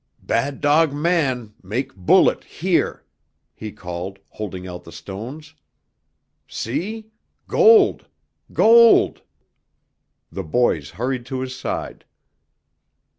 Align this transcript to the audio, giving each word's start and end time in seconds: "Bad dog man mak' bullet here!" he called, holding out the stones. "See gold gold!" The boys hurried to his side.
"Bad 0.23 0.61
dog 0.61 0.93
man 0.93 1.53
mak' 1.61 1.93
bullet 1.95 2.43
here!" 2.43 3.05
he 3.53 3.71
called, 3.71 4.17
holding 4.29 4.65
out 4.67 4.83
the 4.83 4.91
stones. 4.91 5.53
"See 6.47 7.11
gold 7.47 8.07
gold!" 8.51 9.21
The 10.31 10.43
boys 10.43 10.89
hurried 10.89 11.27
to 11.27 11.41
his 11.41 11.55
side. 11.55 12.03